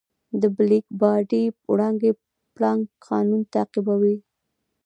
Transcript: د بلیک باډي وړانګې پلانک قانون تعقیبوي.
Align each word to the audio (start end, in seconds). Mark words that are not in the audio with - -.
د 0.41 0.43
بلیک 0.55 0.85
باډي 0.99 1.43
وړانګې 1.71 2.11
پلانک 2.53 2.83
قانون 3.07 3.41
تعقیبوي. 3.53 4.15